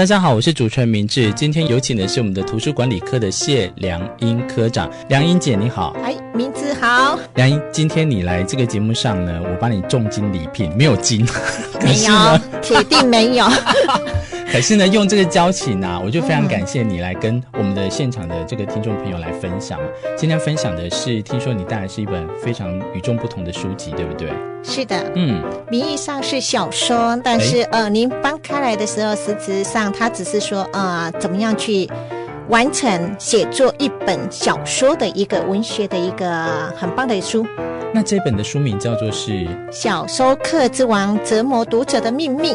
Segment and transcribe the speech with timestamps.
[0.00, 1.30] 大家好，我是主持人明志。
[1.34, 5.94] 今天有请的是我们的图书管理科的谢良英科长，良英姐你好。
[6.02, 7.18] 哎，明志好。
[7.34, 11.26] 良英，今天你来这个节目上呢，我帮你重金礼聘，没有金，
[11.82, 13.46] 没有， 铁定没有。
[14.52, 19.78] 可是呢，用这个交情啊，我就非常感谢你来跟我们的现场的这个听众朋友来分享。
[20.16, 24.28] 今天分享的是，听说你带来是一本非常与众不同的书籍，对不对？
[24.64, 25.40] 是的，嗯，
[25.70, 31.88] 名义上是小说，但是呃，您搬开来的时候，实质上它只是说呃，怎么样去
[32.48, 37.46] 完成写作一本小说的一个文学的一个很棒的书。
[37.94, 39.30] 那这本的书名叫做是
[39.70, 42.52] 《小说课之王：折磨读者的秘密》。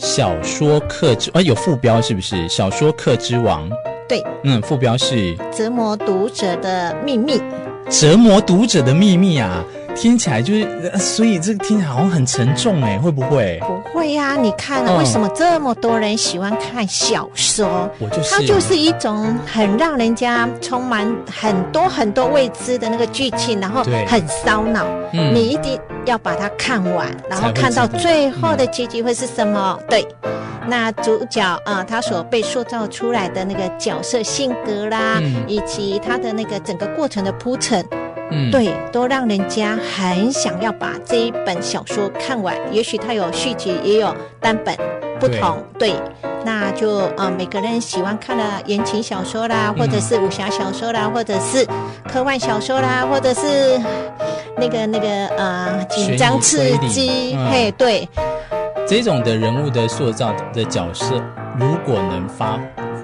[0.00, 2.48] 小说课之啊，有副标是不是？
[2.48, 3.68] 小说课之王，
[4.08, 7.38] 对，嗯，副标是折磨读者的秘密，
[7.90, 9.62] 折磨读者的秘密啊。
[9.94, 13.60] 听起来就是，所以这个听起来好像很沉重哎，会不会？
[13.60, 17.90] 不会呀、啊，你看、啊，为什么这么多人喜欢看小说？
[17.98, 24.86] 我就是，它就是一种很让人家充满很多很多未知的那个剧情，然后很烧脑。
[25.12, 29.78] 嗯，你一定要把它看完，然后看到最后的结局会是什么？
[29.80, 30.08] 嗯、对，
[30.66, 37.84] 那主角啊、呃，他所被塑造出来的那个角色性格啦，嗯、以及他的那个整个过程的铺陈。
[38.30, 42.56] 嗯，对，都让人家很想要把这一本小说看完。
[42.72, 44.76] 也许它有续集，也有单本，
[45.18, 45.58] 不同。
[45.78, 45.96] 对，对，
[46.44, 51.66] 那就呃，每个人喜欢看的言情小说啦，或者是武侠小说啦，或者是
[52.10, 53.80] 科幻小说啦，或者是
[54.56, 58.08] 那个那个呃紧张刺激，嗯、嘿，对，
[58.86, 61.22] 这种的人物的塑造的角色，
[61.58, 62.58] 如果能发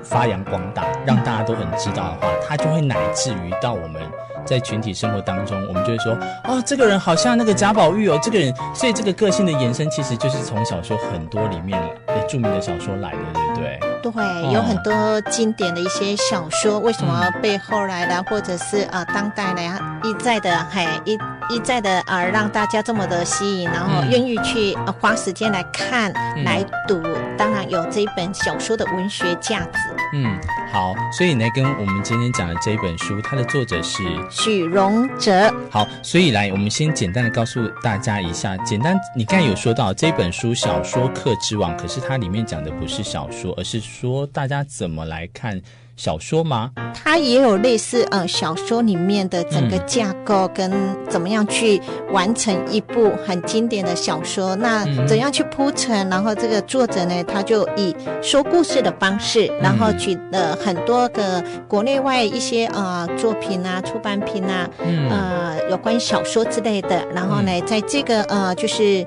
[0.08, 4.00] 发扬光大，让大家都很知道的话，它就会乃至于到我们。
[4.44, 11.76] 在群体生活当中，我们就会说，哦，这个人好像那个贾宝玉哦，这个人，所以这个个性的延伸其实就是从小说很多里面
[12.06, 13.80] 的著名的小说来的，对不对？
[14.04, 19.62] 对，有很多经典的一些小说，为什么被后来的、嗯、或者是呃当代的
[20.08, 27.00] 一再的还一一再的啊、呃、让大家这么的吸引，然后愿意去、呃、花时间来看、嗯、来读，
[27.36, 29.78] 当然有这一本小说的文学价值。
[30.12, 30.38] 嗯，
[30.72, 35.52] 好，所以呢，跟我们今天讲的这一本书，它的作者是许荣哲。
[35.70, 45.60] 好，所以来，我们先简单的告诉大家一下，简单，你刚才有说到这本书《小说课之王》，可是它里面讲的不是小说，而是说大家怎么来看。
[45.96, 46.70] 小说吗？
[46.94, 50.70] 它也有类似呃小说里面的整个架构跟
[51.08, 51.80] 怎么样去
[52.10, 56.08] 完成一部很经典的小说，那怎样去铺陈？
[56.08, 64.68] 然后这个作者呢，他就以说故事的方式，然后举了很多个国内外一些呃作品啊、出版品啊，
[65.10, 69.06] 呃有关小说之类的，然后呢，在这个呃就是。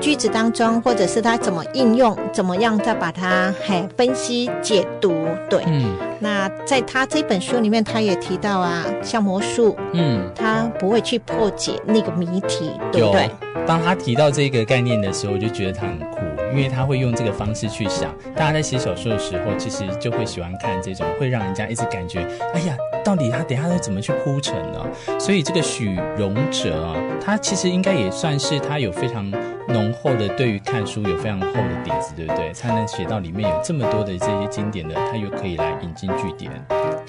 [0.00, 5.62] 句子当中，或者是他怎么应用，怎么样再把它嘿分析解读，对。
[5.66, 5.96] 嗯。
[6.22, 13.30] 那在他这本书里面，他也提到啊，像魔术，嗯，他不会去破解那个谜题，对不对？
[13.66, 16.18] 当他提到这个概念的时候，我就觉得他很酷，
[16.50, 18.14] 因为他会用这个方式去想。
[18.34, 22.20] 大家在写小说的时候，其实就会喜欢看这种会让人家一直感觉，
[22.52, 24.86] 哎呀，到底他等下要怎么去铺陈呢？
[25.18, 29.32] 所以这个许荣哲啊，他其实应该也算是他有非常。
[29.72, 32.52] 浓厚的对于看书有非常厚的底子，对不对？
[32.52, 36.50] 才能写到里面有这么多的这些经典的，他又可以来引经据典。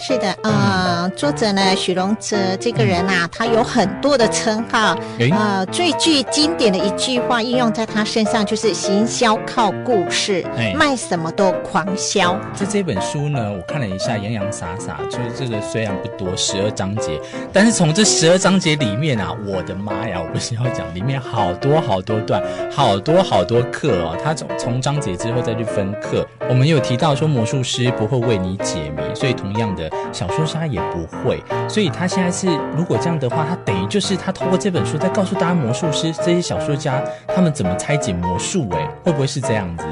[0.03, 4.97] 是的，呃，作者呢，许荣哲这个人啊，他有很多的称号。
[5.31, 10.43] 呃，最具经典的一句话应用在他身上，就是“行销靠故事，
[10.75, 12.35] 卖什么都狂销”。
[12.55, 17.21] 在这本书呢，我看了一下，洋洋洒洒，就是这个虽然不多，十二章节，
[17.53, 22.41] 但是从这十二章节里面啊，我的妈呀，我不是要讲里面好多好多段。
[22.71, 26.25] 好多好多课哦，他从从章节之后再去分课。
[26.49, 31.43] 我们有提到说魔术师不会为你解谜，所以同样的小说家也不会。
[31.67, 38.67] 所以他现在是如果这样的话，他等于就是他透过这本书在告诉大家魔术师这些小说家他们怎么拆解魔术。
[38.73, 39.85] 哎，会不会是这样子？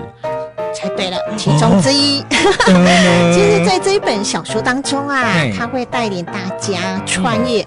[0.72, 2.24] 猜对了，其中之一。
[3.34, 5.24] 其实，在这一本小说当中啊，
[5.57, 7.66] 他会带领大家穿越，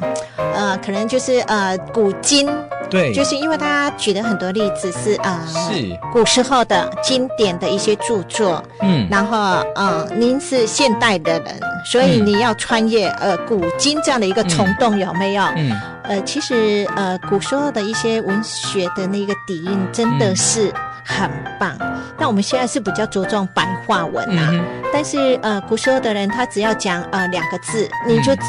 [0.54, 2.48] 呃，可能就是呃古今。
[2.92, 5.98] 对，就是因为他举的很多例子是啊，呃、是。
[6.12, 9.38] 古时候的经典的一些著作，嗯，然后
[9.74, 11.58] 呃，您是现代的人，
[11.90, 15.42] 所以你要穿越呃古今这样的一个虫洞有没有？
[15.56, 20.70] 嗯，呃，其实呃，古时候的一些文学的那个底蕴真的是
[21.02, 21.74] 很棒。
[22.18, 24.62] 那、嗯、我们现在是比较着重白话文啊，嗯、
[24.92, 28.42] 但是呃，古时候的人他只要讲呃两个字，你就只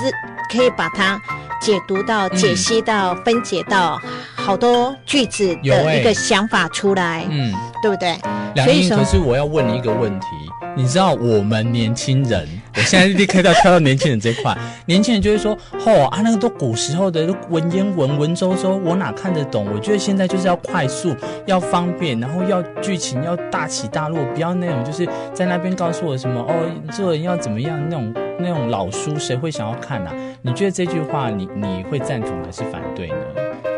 [0.52, 1.18] 可以把它
[1.62, 3.98] 解读到、嗯、解析到、分解到
[4.44, 8.14] 好多句子的一个想法出来，嗯，对不对？
[8.64, 10.26] 所以说，可是我要问你一个问题。
[10.76, 14.58] 你知道我们年轻人， 我现在立刻要跳到年轻人这块。
[14.88, 15.56] 年轻人就会说
[15.86, 19.68] ：“哦啊，那个都古时候的文言文文绉绉，我哪看得懂？
[19.72, 21.16] 我觉得现在就是要快速，
[21.46, 26.54] 要方便，然后要剧情要大起大落，不要那种就是在那边告诉我什么哦，
[26.92, 30.14] 做人要怎么样那种那种老书，谁会想要看啊？
[30.42, 33.16] 你觉得这句话你你会赞同还是反对呢？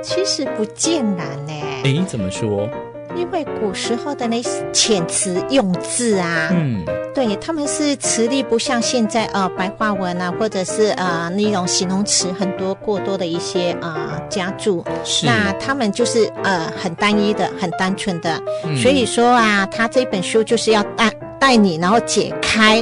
[0.06, 1.54] 其实不尽然呢。
[1.84, 2.70] 诶，怎么说？
[3.16, 21.10] 因为古时候的那些遣词用字啊，嗯，对，他们是词力不像现在呃白话文啊，或者是呃那种形容词很多过多的一些呃加注，是，那他们就是呃很单一的、很单纯的，嗯、所以说啊，他这本书就是要带
[21.40, 22.82] 带你，然后解开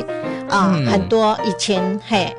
[0.49, 2.35] 啊、呃嗯、很多以前嘿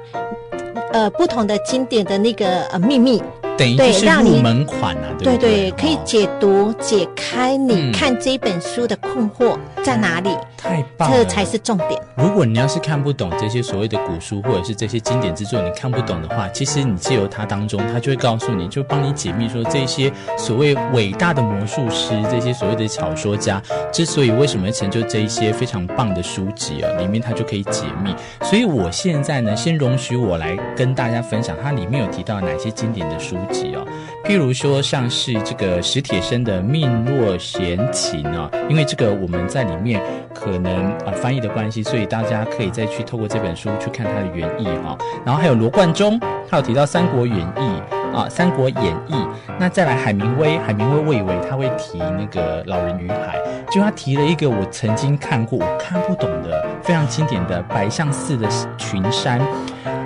[0.93, 3.23] 呃不同的经典的那个呃秘密。
[3.57, 10.31] 等于就是入门款啊，对，对，对，对对，可以解读、哦、解开你看这本书的困惑在哪里？
[10.65, 12.01] 嗯、太棒了，这才是重点。
[12.17, 23.63] 如果你要是看不懂这些所谓的古书，或者是这些经典之作，你看不懂的话，其实你借由它当中，它就会告诉你，就帮你解密，说这些所谓伟大的魔术师，这些所谓的小说家，
[23.93, 28.15] 之所以为什么成就这一些非常棒的书籍啊，里面它就可以解密。
[28.43, 33.75] 所以我现在呢，先容许我来跟大家分享，它里面有提到哪些经典的书籍。
[33.75, 33.84] 哦，
[34.25, 40.01] 譬如说像是这个史铁生的《命若闲情》啊，因为这个我们在里面
[40.33, 44.97] 可能啊、翻译的关系，所以大家可以再去透过这本书去看它的原意哈。
[45.27, 46.19] 然后还有罗贯中，
[46.49, 47.83] 他有提到《三国演义》
[48.17, 49.15] 啊，《三国演义》。
[49.59, 53.39] 那再来海明威，海明威我以为他会提那个《老人与海》，
[53.75, 58.49] 就他提了一个我曾经看过我看不懂的非常经典的《白象寺的
[58.79, 59.39] 群山》。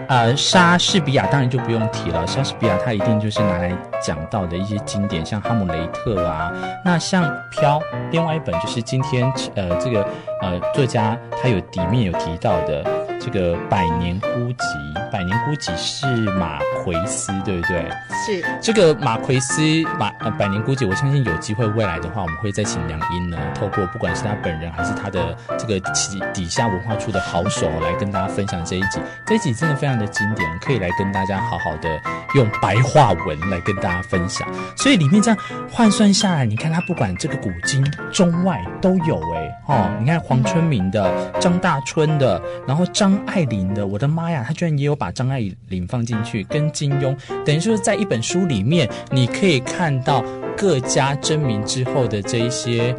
[0.09, 2.27] 呃，莎士比亚当然就不用提了。
[2.27, 3.71] 莎士比亚他一定就是拿来
[4.01, 6.51] 讲到的一些经典，像《哈姆雷特》啊。
[6.83, 7.79] 那像《飘》，
[8.11, 10.03] 另外一本就是今天呃这个
[10.41, 12.83] 呃作家他有底面有提到的
[13.21, 14.57] 这个《百年孤寂》。
[15.11, 17.91] 《百年孤寂》是马奎斯，对不对？
[18.27, 18.45] 是。
[18.61, 19.61] 这个马奎斯
[19.99, 28.99] 马呃《百年孤寂》，我相信有机会未来的话，我们会再请梁音呢，透过不管是他本人还是他的这个底底下文化处的好手来跟大家分享这一集。
[29.27, 29.99] 这一集真的非常。
[29.99, 32.01] 的经典可以来跟大家好好的
[32.37, 35.37] 用白话文来跟大家分享，所以里面这样
[35.69, 50.25] 换算下来，你看他不管这个古今中外都有哎哦，你看黄春明的、张大春的，然后张爱玲的，我的妈呀，他居然也有把张爱玲放进去，跟金庸，等于说在一本书里面，你可以看到
[50.57, 52.97] 各家争鸣之后的这一些。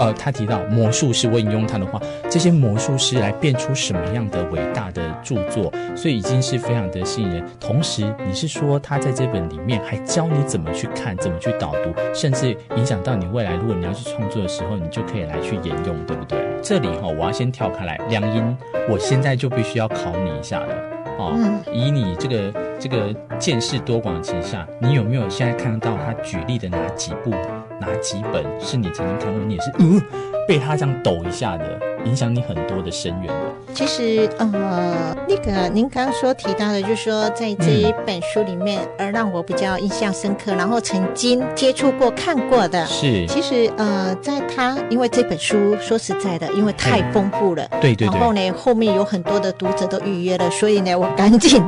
[0.00, 2.00] 呃，他提到魔术师，我引用他的话，
[2.30, 7.44] 这些魔术师来变出什么样的伟大的著作，所以已经是非常的吸引人。
[7.60, 16.38] 同时，你是说他在这本里面还教你怎么去看，怎么去导读，甚至影响到你未来，如果你要去创作的时候，你就可以来去沿用，对不对？
[16.62, 18.56] 这里哈、哦，我要先跳开来，梁音，
[18.88, 20.74] 我现在就必须要考你一下了
[21.18, 21.34] 哦。
[21.36, 27.34] 嗯、以你这个这个见识多广的情况下，你有没有现在看到他举例的哪几部？
[27.80, 30.00] 哪几本是你曾经看过，你也是嗯
[30.46, 33.69] 被他这样抖一下的，影响你很多的深远的？
[33.74, 43.26] 其实呃，那个您刚刚说提到的，就是说在这一本书里面，而让我比较印象深刻，然后曾经接触过、看过的，是。
[43.26, 51.62] 其实呃，在他因为这本书说实在的，因为太丰富了，对对对，然后呢，后面有很多的读者都预约了，所以呢，我赶紧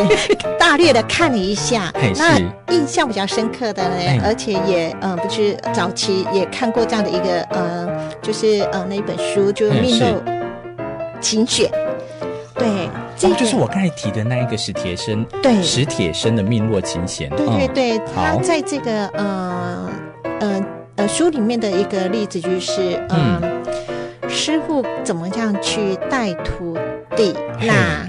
[0.58, 2.38] 大略的看了一下，那
[2.74, 5.56] 印象比较深刻的呢，而且也呃不是。
[5.72, 7.88] 早期也看过这样的一个呃，
[8.20, 10.08] 就是呃那一本书，就是《命若
[11.22, 11.70] 琴选》。
[12.54, 17.30] 对，这个、就是我刚才提的那一个史铁生，对，史铁生的《命若琴弦》。
[17.34, 19.90] 对对对，嗯、他在这个呃
[20.40, 26.76] 呃呃书里面的一个例子就是，呃、嗯，师傅怎么样去带徒
[27.16, 27.34] 弟？
[27.60, 28.06] 那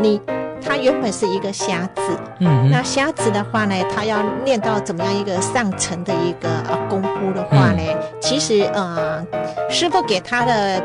[0.00, 0.20] 你。
[0.68, 2.02] 他原本是一个瞎子，
[2.40, 9.24] 嗯，那瞎子的话呢，他要练到怎么样一个上层的一个呃功夫的话呢，嗯、其实呃，
[9.70, 10.82] 师傅给他的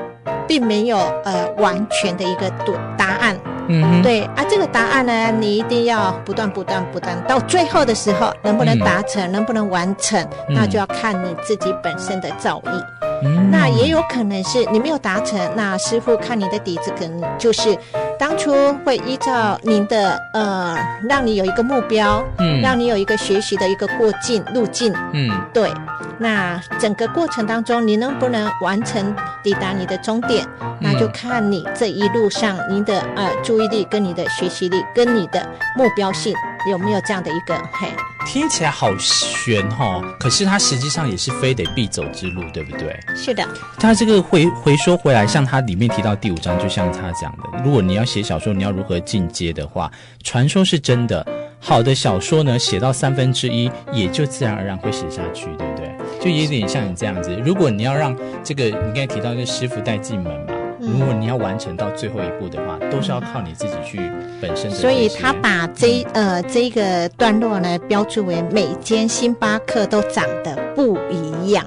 [0.52, 2.52] 并没有呃完全的一个
[2.98, 3.40] 答案，
[3.70, 12.84] 嗯，对啊，这个答案呢，你一定要不断不断不断，到最后的时候能不能达成，嗯、能不能完成，那就要看你自己本身的造诣。
[13.24, 17.78] 嗯、那也有可能是你没有达成，那师傅看你的底子可能就是。
[18.22, 18.54] 当初
[18.86, 20.78] 会依照您的呃，
[21.10, 25.74] 让你有一个目标，嗯，让你有一个学习的一个过境路径，嗯，对。
[26.20, 30.46] 那整个过程当中，你能不能完成抵达你的终点？
[30.60, 35.44] 嗯、那就看你这一路上您的呃注意力跟你的学习力跟你的
[35.76, 36.36] 目标性
[36.70, 37.92] 有没有这样的一个嘿。
[38.26, 42.98] 听起来好悬哦，可是它实际上也是非得必走之路，对不对？
[43.16, 43.48] 是的。
[43.78, 49.92] 它这个回回说回来，像它里面提到第五章，就像他讲的，如果你要写小说，你要如何进阶的话，
[50.24, 51.26] 传说是真的。
[51.64, 55.96] 好的小说呢，写到三分之一，也就自然而然会写下去，对不对？
[56.20, 57.36] 就有点像你这样子。
[57.46, 60.51] 如果你要让这个，你刚才提到这个师傅带进门嘛，嗯、
[60.82, 64.12] 如果你要完成到最后一步的话，都是要靠你自己去
[64.42, 64.76] 本身的。
[64.76, 71.64] 所以他把这、嗯、呃这个段落呢，标注为每间星巴克都长得不一样。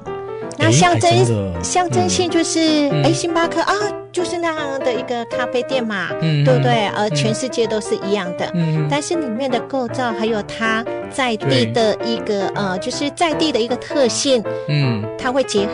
[0.57, 3.73] 那象征象征性就是，哎、嗯，星巴克啊，
[4.11, 6.87] 就是那样的一个咖啡店嘛，嗯、对不对？
[6.95, 15.71] 而全世界都是一样的，嗯、但是里面的构造还有它在地的一个呃，就是在地的一个特性，嗯，它会结合，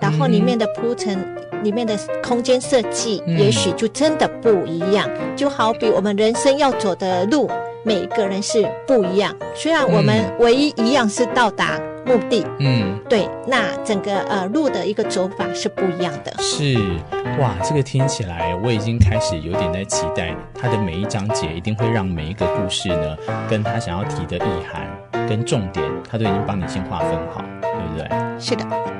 [0.00, 1.22] 然后里面的铺陈，
[1.62, 5.08] 里面的空间设计，也许就真的不一样。
[5.36, 7.50] 就好比我们人生要走的路，
[7.84, 11.80] 每一个人是不一样，虽然我们唯一一样是到达。
[12.06, 16.30] 目的，嗯，对，那整个呃路的一个走法是不一样的。
[16.38, 16.76] 是，
[17.40, 23.16] 哇，这个听起来我已经开始有点在期待，它的每一章节一定会让每一个故事呢，
[23.48, 28.38] 跟他想要提的意涵跟重点，他都已经帮你先划分好，对不对？
[28.38, 28.93] 是的。